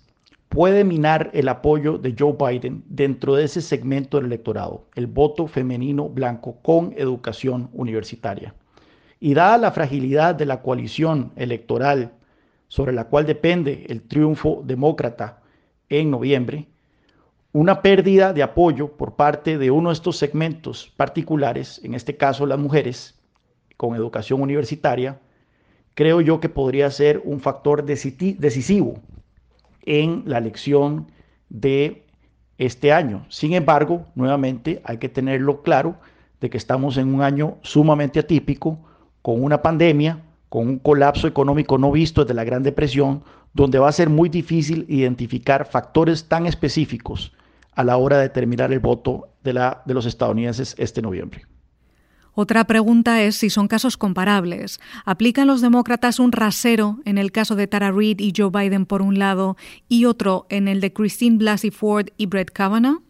puede 0.48 0.84
minar 0.84 1.32
el 1.34 1.48
apoyo 1.48 1.98
de 1.98 2.14
Joe 2.16 2.36
Biden 2.38 2.84
dentro 2.86 3.34
de 3.34 3.42
ese 3.42 3.60
segmento 3.60 4.18
del 4.18 4.26
electorado, 4.26 4.84
el 4.94 5.08
voto 5.08 5.48
femenino 5.48 6.08
blanco 6.08 6.58
con 6.62 6.94
educación 6.96 7.70
universitaria. 7.72 8.54
Y 9.20 9.34
dada 9.34 9.58
la 9.58 9.72
fragilidad 9.72 10.34
de 10.34 10.46
la 10.46 10.62
coalición 10.62 11.32
electoral 11.36 12.12
sobre 12.68 12.92
la 12.92 13.04
cual 13.04 13.26
depende 13.26 13.86
el 13.88 14.02
triunfo 14.02 14.62
demócrata 14.64 15.42
en 15.88 16.10
noviembre, 16.10 16.68
una 17.52 17.80
pérdida 17.80 18.32
de 18.32 18.42
apoyo 18.42 18.92
por 18.92 19.16
parte 19.16 19.56
de 19.56 19.70
uno 19.70 19.88
de 19.88 19.94
estos 19.94 20.18
segmentos 20.18 20.92
particulares, 20.96 21.80
en 21.82 21.94
este 21.94 22.16
caso 22.16 22.46
las 22.46 22.58
mujeres 22.58 23.18
con 23.76 23.96
educación 23.96 24.42
universitaria, 24.42 25.18
creo 25.94 26.20
yo 26.20 26.40
que 26.40 26.48
podría 26.48 26.90
ser 26.90 27.22
un 27.24 27.40
factor 27.40 27.84
decisivo 27.84 29.00
en 29.82 30.24
la 30.26 30.38
elección 30.38 31.10
de 31.48 32.04
este 32.58 32.92
año. 32.92 33.24
Sin 33.30 33.54
embargo, 33.54 34.06
nuevamente 34.14 34.82
hay 34.84 34.98
que 34.98 35.08
tenerlo 35.08 35.62
claro 35.62 35.96
de 36.40 36.50
que 36.50 36.58
estamos 36.58 36.98
en 36.98 37.14
un 37.14 37.22
año 37.22 37.56
sumamente 37.62 38.20
atípico, 38.20 38.78
con 39.22 39.42
una 39.42 39.62
pandemia, 39.62 40.22
con 40.48 40.68
un 40.68 40.78
colapso 40.78 41.26
económico 41.26 41.78
no 41.78 41.92
visto 41.92 42.22
desde 42.22 42.34
la 42.34 42.44
Gran 42.44 42.62
Depresión, 42.62 43.22
donde 43.52 43.78
va 43.78 43.88
a 43.88 43.92
ser 43.92 44.08
muy 44.08 44.28
difícil 44.28 44.86
identificar 44.88 45.66
factores 45.66 46.28
tan 46.28 46.46
específicos 46.46 47.32
a 47.74 47.84
la 47.84 47.96
hora 47.96 48.16
de 48.16 48.24
determinar 48.24 48.72
el 48.72 48.80
voto 48.80 49.28
de, 49.42 49.52
la, 49.52 49.82
de 49.84 49.94
los 49.94 50.06
estadounidenses 50.06 50.74
este 50.78 51.02
noviembre. 51.02 51.46
Otra 52.40 52.64
pregunta 52.64 53.22
es 53.22 53.34
si 53.34 53.50
son 53.50 53.66
casos 53.66 53.96
comparables. 53.96 54.78
¿Aplican 55.04 55.48
los 55.48 55.60
demócratas 55.60 56.20
un 56.20 56.30
rasero 56.30 56.98
en 57.04 57.18
el 57.18 57.32
caso 57.32 57.56
de 57.56 57.66
Tara 57.66 57.90
Reid 57.90 58.20
y 58.20 58.32
Joe 58.36 58.50
Biden 58.50 58.86
por 58.86 59.02
un 59.02 59.18
lado 59.18 59.56
y 59.88 60.04
otro 60.04 60.46
en 60.48 60.68
el 60.68 60.80
de 60.80 60.92
Christine 60.92 61.38
Blasey 61.38 61.72
Ford 61.72 62.10
y 62.16 62.26
Brett 62.26 62.52
Kavanaugh? 62.52 63.02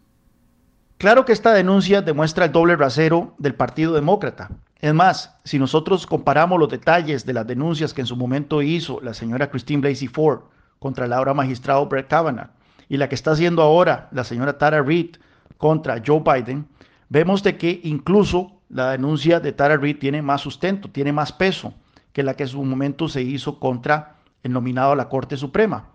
Claro 0.97 1.25
que 1.25 1.33
esta 1.33 1.53
denuncia 1.53 2.01
demuestra 2.01 2.45
el 2.45 2.51
doble 2.51 2.75
rasero 2.75 3.35
del 3.37 3.53
Partido 3.53 3.93
Demócrata. 3.93 4.49
Es 4.81 4.93
más, 4.93 5.35
si 5.43 5.59
nosotros 5.59 6.07
comparamos 6.07 6.57
los 6.57 6.69
detalles 6.69 7.25
de 7.25 7.33
las 7.33 7.45
denuncias 7.45 7.93
que 7.93 7.99
en 7.99 8.07
su 8.07 8.15
momento 8.15 8.61
hizo 8.61 9.01
la 9.01 9.13
señora 9.13 9.49
Christine 9.49 9.81
Blasey 9.81 10.07
Ford 10.07 10.43
contra 10.79 11.05
el 11.05 11.11
ahora 11.11 11.33
magistrado 11.33 11.85
Brett 11.87 12.07
Kavanaugh 12.07 12.47
y 12.87 12.95
la 12.95 13.09
que 13.09 13.15
está 13.15 13.31
haciendo 13.31 13.61
ahora 13.61 14.07
la 14.13 14.23
señora 14.23 14.57
Tara 14.57 14.81
Reid 14.81 15.17
contra 15.57 16.01
Joe 16.05 16.21
Biden, 16.21 16.65
vemos 17.09 17.43
de 17.43 17.57
que 17.57 17.81
incluso 17.83 18.61
la 18.69 18.91
denuncia 18.91 19.41
de 19.41 19.51
Tara 19.51 19.75
Reid 19.75 19.99
tiene 19.99 20.21
más 20.21 20.39
sustento, 20.39 20.89
tiene 20.89 21.11
más 21.11 21.33
peso 21.33 21.73
que 22.13 22.23
la 22.23 22.35
que 22.35 22.43
en 22.43 22.49
su 22.49 22.63
momento 22.63 23.09
se 23.09 23.21
hizo 23.21 23.59
contra 23.59 24.15
el 24.43 24.53
nominado 24.53 24.93
a 24.93 24.95
la 24.95 25.09
Corte 25.09 25.35
Suprema. 25.35 25.89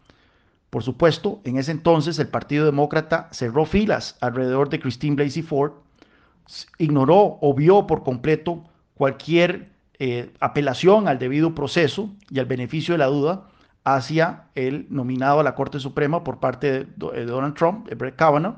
Por 0.69 0.83
supuesto, 0.83 1.41
en 1.45 1.57
ese 1.57 1.71
entonces 1.71 2.19
el 2.19 2.29
Partido 2.29 2.67
Demócrata 2.67 3.29
cerró 3.33 3.65
filas 3.65 4.19
alrededor 4.21 4.69
de 4.69 4.81
Christine 4.81 5.17
Blasey 5.17 5.43
Ford, 5.43 5.73
ignoró 6.77 7.39
o 7.41 7.55
vio 7.55 7.87
por 7.87 8.03
completo 8.03 8.65
cualquier 8.95 9.71
eh, 9.99 10.33
apelación 10.41 11.09
al 11.09 11.19
debido 11.19 11.55
proceso 11.55 12.11
y 12.31 12.39
al 12.39 12.47
beneficio 12.47 12.95
de 12.95 12.99
la 12.99 13.07
duda 13.07 13.49
hacia 13.85 14.45
el 14.55 14.87
nominado 14.91 15.41
a 15.41 15.45
la 15.45 15.55
Corte 15.55 15.79
Suprema 15.79 16.25
por 16.25 16.41
parte 16.41 16.87
de 16.97 17.27
Donald 17.27 17.55
Trump, 17.55 17.89
Brett 17.97 18.17
Kavanaugh, 18.17 18.57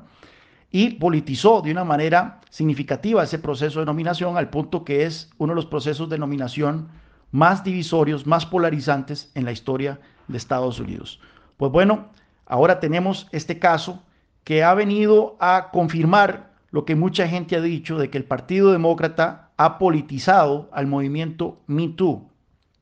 y 0.71 0.91
politizó 0.91 1.61
de 1.61 1.71
una 1.71 1.83
manera 1.83 2.41
significativa 2.49 3.23
ese 3.23 3.39
proceso 3.39 3.79
de 3.79 3.85
nominación 3.85 4.37
al 4.37 4.49
punto 4.49 4.83
que 4.83 5.05
es 5.05 5.29
uno 5.37 5.51
de 5.51 5.55
los 5.55 5.65
procesos 5.65 6.09
de 6.09 6.17
nominación 6.17 6.89
más 7.31 7.63
divisorios, 7.63 8.25
más 8.25 8.45
polarizantes 8.45 9.31
en 9.35 9.45
la 9.45 9.51
historia 9.51 9.99
de 10.27 10.37
Estados 10.37 10.79
Unidos. 10.79 11.19
Pues 11.57 11.71
bueno, 11.71 12.07
ahora 12.45 12.79
tenemos 12.79 13.27
este 13.31 13.59
caso 13.59 14.03
que 14.43 14.63
ha 14.63 14.73
venido 14.73 15.35
a 15.39 15.69
confirmar 15.71 16.53
lo 16.71 16.85
que 16.85 16.95
mucha 16.95 17.27
gente 17.27 17.55
ha 17.55 17.61
dicho 17.61 17.97
de 17.97 18.09
que 18.09 18.17
el 18.17 18.23
Partido 18.23 18.71
Demócrata 18.71 19.46
ha 19.57 19.79
politizado 19.79 20.69
al 20.71 20.87
movimiento 20.87 21.59
Me 21.67 21.89
Too 21.89 22.29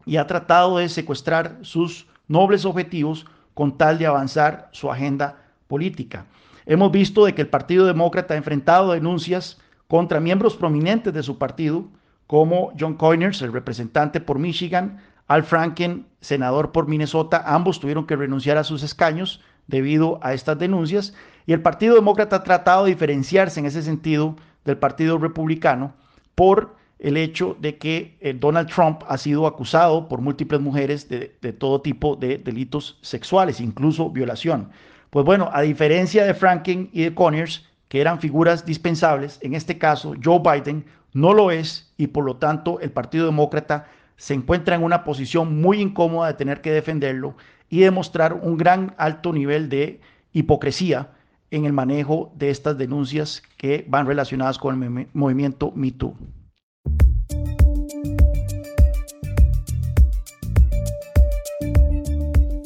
y 0.05 0.17
ha 0.17 0.27
tratado 0.27 0.77
de 0.77 0.89
secuestrar 0.89 1.58
sus 1.62 2.08
nobles 2.27 2.65
objetivos 2.65 3.25
con 3.53 3.77
tal 3.77 3.98
de 3.98 4.05
avanzar 4.05 4.70
su 4.72 4.91
agenda 4.91 5.38
política. 5.67 6.25
Hemos 6.65 6.91
visto 6.91 7.25
de 7.25 7.34
que 7.34 7.41
el 7.41 7.48
Partido 7.48 7.86
Demócrata 7.86 8.34
ha 8.34 8.38
enfrentado 8.38 8.91
denuncias 8.91 9.60
contra 9.88 10.20
miembros 10.20 10.55
prominentes 10.55 11.13
de 11.13 11.24
su 11.24 11.38
partido, 11.38 11.86
como 12.27 12.74
John 12.77 12.96
Coiners, 12.96 13.41
el 13.41 13.53
representante 13.53 14.20
por 14.20 14.39
Michigan, 14.39 15.00
Al 15.27 15.44
Franken, 15.44 16.05
senador 16.22 16.72
por 16.72 16.88
Minnesota, 16.88 17.44
ambos 17.48 17.79
tuvieron 17.79 18.05
que 18.05 18.15
renunciar 18.15 18.58
a 18.58 18.63
sus 18.63 18.84
escaños 18.84 19.41
debido 19.67 20.20
a 20.22 20.34
estas 20.34 20.60
denuncias, 20.60 21.13
y 21.48 21.53
el 21.53 21.62
Partido 21.62 21.96
Demócrata 21.96 22.38
ha 22.38 22.44
tratado 22.44 22.86
de 22.86 22.91
diferenciarse 22.91 23.60
en 23.60 23.65
ese 23.65 23.82
sentido 23.82 24.36
del 24.65 24.77
Partido 24.77 25.17
Republicano 25.17 25.94
por 26.36 26.75
el 27.00 27.18
hecho 27.18 27.58
de 27.60 27.77
que 27.77 28.18
eh, 28.20 28.34
Donald 28.34 28.70
Trump 28.70 29.01
ha 29.08 29.18
sido 29.18 29.48
acusado 29.48 30.08
por 30.08 30.22
múltiples 30.22 30.62
mujeres 30.62 31.10
de, 31.10 31.27
todo 31.54 31.82
tipo 31.82 32.15
de 32.15 32.38
delitos 32.38 32.98
sexuales, 33.01 33.60
incluso 33.60 34.10
violación. 34.10 34.70
Pues 35.10 35.25
bueno, 35.25 35.50
a 35.54 35.62
diferencia 35.62 36.25
de 36.25 36.34
Franken 36.34 36.89
y 36.94 37.04
de 37.04 37.13
Conyers, 37.13 37.65
que 37.88 38.01
eran 38.01 38.20
figuras 38.20 38.65
dispensables, 38.65 39.39
en 39.42 39.54
este 39.54 39.77
caso 39.77 40.13
Joe 40.24 40.39
Biden 40.39 40.86
no 41.13 41.34
lo 41.34 41.51
es 41.51 41.94
y 41.98 42.08
por 42.08 42.25
lo 42.25 42.38
tanto 42.38 42.80
el 42.80 42.92
Partido 42.92 43.25
Demócrata 43.25 43.88
se 44.18 44.34
encuentra 44.34 44.75
en 44.75 44.84
una 44.84 45.04
posición 45.04 45.62
muy 45.62 45.80
incómoda 45.80 46.27
de 46.27 46.34
tener 46.34 46.62
que 46.62 46.72
defenderlo 46.72 47.36
y 47.70 47.80
demostrar 47.80 48.34
un 48.34 48.58
gran 48.58 48.96
alto 48.98 49.34
nivel 49.34 49.70
de 49.70 50.01
hipocresía 50.34 51.10
en 51.55 51.63
el 51.63 51.71
manejo 51.71 52.33
de 52.35 52.50
estas 52.50 52.77
denuncias 52.77 53.41
que 53.57 53.85
van 53.88 54.05
relacionadas 54.05 54.57
con 54.57 54.83
el 54.83 55.07
movimiento 55.13 55.71
MeToo. 55.74 56.13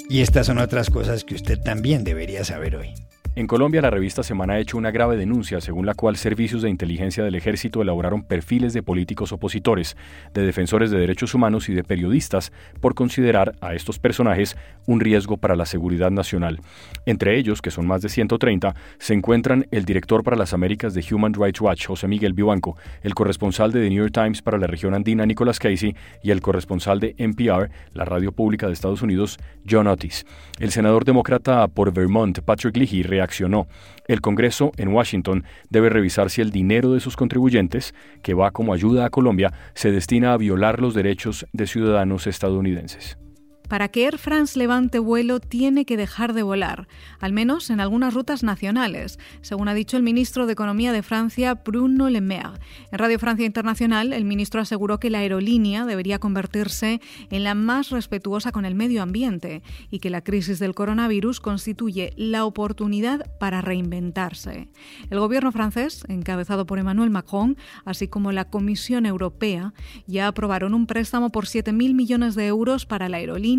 Y 0.10 0.22
estas 0.22 0.48
son 0.48 0.58
otras 0.58 0.90
cosas 0.90 1.24
que 1.24 1.36
usted 1.36 1.60
también 1.62 2.04
debería 2.04 2.44
saber 2.44 2.76
hoy. 2.76 2.96
En 3.40 3.48
Colombia, 3.48 3.82
la 3.82 3.90
revista 3.90 4.22
Semana 4.22 4.56
ha 4.56 4.60
hecho 4.60 4.78
una 4.78 4.92
grave 4.92 5.16
denuncia 5.16 5.62
según 5.62 5.86
la 5.86 5.94
cual 5.94 6.18
servicios 6.18 6.62
de 6.62 6.70
inteligencia 6.70 7.24
del 7.24 7.36
ejército 7.36 7.82
elaboraron 7.82 8.22
perfiles 8.22 8.74
de 8.74 8.84
políticos 8.84 9.32
opositores, 9.32 9.96
de 10.34 10.42
defensores 10.42 10.92
de 10.92 11.00
derechos 11.00 11.34
humanos 11.34 11.70
y 11.70 11.74
de 11.74 11.86
periodistas 11.86 12.52
por 12.82 12.96
considerar 12.96 13.56
a 13.62 13.76
estos 13.76 13.98
personajes 13.98 14.58
un 14.88 15.00
riesgo 15.00 15.38
para 15.38 15.56
la 15.56 15.66
seguridad 15.66 16.12
nacional. 16.12 16.60
Entre 17.06 17.38
ellos, 17.38 17.62
que 17.62 17.72
son 17.72 17.88
más 17.88 18.02
de 18.02 18.10
130, 18.10 18.76
se 18.98 19.14
encuentran 19.14 19.68
el 19.72 19.86
director 19.86 20.22
para 20.22 20.36
las 20.36 20.52
Américas 20.52 20.94
de 20.94 21.06
Human 21.10 21.34
Rights 21.34 21.62
Watch, 21.62 21.86
José 21.86 22.10
Miguel 22.10 22.34
Vivanco, 22.34 22.76
el 23.04 23.16
corresponsal 23.16 23.72
de 23.72 23.84
The 23.84 23.90
New 23.90 24.04
York 24.04 24.14
Times 24.14 24.42
para 24.42 24.58
la 24.58 24.68
región 24.68 24.94
andina, 24.94 25.26
Nicholas 25.26 25.60
Casey, 25.60 25.96
y 26.22 26.32
el 26.32 26.42
corresponsal 26.42 27.00
de 27.00 27.16
NPR, 27.18 27.70
la 27.94 28.04
radio 28.04 28.34
pública 28.34 28.68
de 28.68 28.74
Estados 28.74 29.02
Unidos, 29.02 29.38
John 29.66 29.88
Otis. 29.88 30.26
El 30.60 30.72
senador 30.72 31.06
demócrata 31.06 31.66
por 31.70 31.94
Vermont, 31.94 32.40
Patrick 32.40 32.76
Leahy, 32.76 33.04
El 34.08 34.22
Congreso 34.22 34.72
en 34.78 34.90
Washington 34.90 35.46
debe 35.70 35.90
revisar 35.90 36.30
si 36.30 36.42
el 36.42 36.52
dinero 36.52 36.94
de 36.94 37.00
sus 37.00 37.16
contribuyentes, 37.16 37.94
que 38.24 38.34
va 38.34 38.52
como 38.52 38.74
ayuda 38.74 39.06
a 39.06 39.10
Colombia, 39.10 39.54
se 39.74 39.92
destina 39.92 40.34
a 40.34 40.38
violar 40.38 40.82
los 40.82 40.94
derechos 40.94 41.46
de 41.54 41.68
ciudadanos 41.68 42.28
estadounidenses. 42.28 43.18
Para 43.70 43.88
que 43.88 44.06
Air 44.06 44.18
France 44.18 44.58
levante 44.58 44.98
vuelo 44.98 45.40
tiene 45.40 45.86
que 45.86 45.96
dejar 45.96 46.34
de 46.34 46.42
volar, 46.42 46.88
al 47.20 47.34
menos 47.34 47.70
en 47.70 47.80
algunas 47.80 48.16
rutas 48.16 48.42
nacionales, 48.42 49.20
según 49.42 49.68
ha 49.68 49.76
dicho 49.76 49.96
el 49.96 50.02
ministro 50.02 50.48
de 50.48 50.54
Economía 50.54 50.92
de 50.92 51.04
Francia, 51.04 51.54
Bruno 51.54 52.10
Le 52.10 52.20
Maire. 52.20 52.60
En 52.92 52.98
Radio 52.98 53.20
Francia 53.20 53.46
Internacional, 53.46 54.12
el 54.12 54.26
ministro 54.26 54.60
aseguró 54.60 55.00
que 55.00 55.12
la 55.12 55.20
aerolínea 55.20 55.86
debería 55.86 56.18
convertirse 56.18 57.00
en 57.30 57.44
la 57.44 57.54
más 57.54 57.92
respetuosa 57.92 58.52
con 58.52 58.66
el 58.66 58.74
medio 58.74 59.04
ambiente 59.04 59.62
y 59.92 60.00
que 60.00 60.10
la 60.10 60.24
crisis 60.24 60.58
del 60.58 60.74
coronavirus 60.74 61.40
constituye 61.40 62.12
la 62.16 62.46
oportunidad 62.46 63.38
para 63.40 63.62
reinventarse. 63.62 64.68
El 65.12 65.20
gobierno 65.20 65.52
francés, 65.52 66.06
encabezado 66.08 66.66
por 66.66 66.80
Emmanuel 66.80 67.12
Macron, 67.12 67.56
así 67.86 68.08
como 68.08 68.32
la 68.32 68.46
Comisión 68.46 69.06
Europea, 69.06 69.76
ya 70.08 70.28
aprobaron 70.28 70.74
un 70.74 70.88
préstamo 70.88 71.30
por 71.30 71.46
7.000 71.46 71.94
millones 71.94 72.34
de 72.34 72.48
euros 72.48 72.88
para 72.88 73.10
la 73.10 73.18
aerolínea 73.18 73.59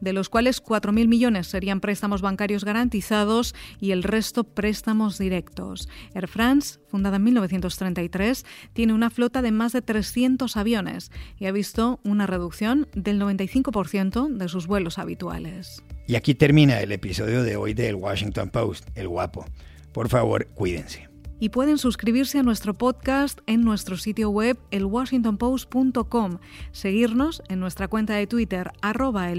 de 0.00 0.12
los 0.12 0.28
cuales 0.28 0.62
4.000 0.62 1.08
millones 1.08 1.46
serían 1.46 1.80
préstamos 1.80 2.22
bancarios 2.22 2.64
garantizados 2.64 3.54
y 3.80 3.92
el 3.92 4.02
resto 4.02 4.44
préstamos 4.44 5.18
directos. 5.18 5.88
Air 6.14 6.28
France, 6.28 6.78
fundada 6.88 7.16
en 7.16 7.24
1933, 7.24 8.44
tiene 8.72 8.92
una 8.92 9.10
flota 9.10 9.42
de 9.42 9.52
más 9.52 9.72
de 9.72 9.82
300 9.82 10.56
aviones 10.56 11.10
y 11.38 11.46
ha 11.46 11.52
visto 11.52 12.00
una 12.04 12.26
reducción 12.26 12.88
del 12.94 13.20
95% 13.20 14.28
de 14.28 14.48
sus 14.48 14.66
vuelos 14.66 14.98
habituales. 14.98 15.82
Y 16.06 16.16
aquí 16.16 16.34
termina 16.34 16.80
el 16.80 16.92
episodio 16.92 17.42
de 17.42 17.56
hoy 17.56 17.74
del 17.74 17.94
Washington 17.94 18.50
Post, 18.50 18.88
El 18.94 19.08
Guapo. 19.08 19.44
Por 19.92 20.08
favor, 20.08 20.46
cuídense 20.54 21.09
y 21.40 21.48
pueden 21.48 21.78
suscribirse 21.78 22.38
a 22.38 22.42
nuestro 22.44 22.74
podcast 22.74 23.40
en 23.46 23.62
nuestro 23.62 23.96
sitio 23.96 24.30
web 24.30 24.58
elwashingtonpost.com, 24.70 26.38
seguirnos 26.70 27.42
en 27.48 27.58
nuestra 27.58 27.88
cuenta 27.88 28.14
de 28.14 28.26
Twitter 28.28 28.70
arroba 28.82 29.30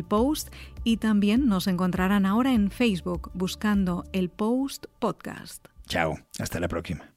y 0.84 0.98
también 0.98 1.48
nos 1.48 1.68
encontrarán 1.68 2.26
ahora 2.26 2.54
en 2.54 2.72
Facebook 2.72 3.32
buscando 3.34 4.04
el 4.12 4.30
Post 4.30 4.88
Podcast. 5.00 5.68
Chao, 5.88 6.18
hasta 6.40 6.60
la 6.60 6.68
próxima. 6.68 7.14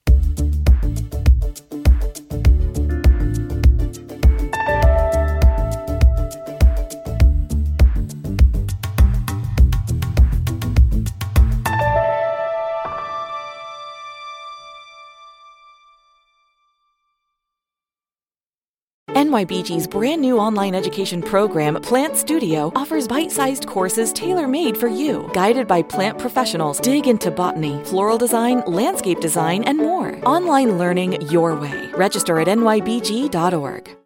NYBG's 19.35 19.89
brand 19.89 20.23
new 20.23 20.39
online 20.39 20.77
education 20.77 21.21
program, 21.21 21.75
Plant 21.83 22.17
Studio, 22.17 22.71
offers 22.77 23.09
bite 23.09 23.33
sized 23.33 23.67
courses 23.67 24.13
tailor 24.13 24.47
made 24.47 24.77
for 24.77 24.87
you. 24.87 25.29
Guided 25.33 25.67
by 25.67 25.83
plant 25.83 26.21
professionals, 26.21 26.79
dig 26.79 27.09
into 27.09 27.33
botany, 27.33 27.83
floral 27.83 28.17
design, 28.17 28.63
landscape 28.69 29.19
design, 29.19 29.65
and 29.65 29.77
more. 29.79 30.21
Online 30.25 30.79
learning 30.79 31.21
your 31.23 31.57
way. 31.57 31.91
Register 31.95 32.39
at 32.39 32.47
nybg.org. 32.47 33.97